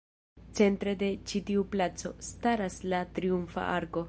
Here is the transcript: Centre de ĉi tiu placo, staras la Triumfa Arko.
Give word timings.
Centre 0.59 0.95
de 1.03 1.09
ĉi 1.31 1.43
tiu 1.51 1.67
placo, 1.77 2.13
staras 2.31 2.83
la 2.95 3.07
Triumfa 3.19 3.73
Arko. 3.81 3.99